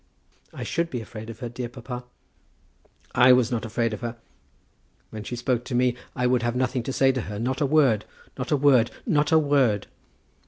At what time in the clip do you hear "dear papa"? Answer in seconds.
1.49-2.05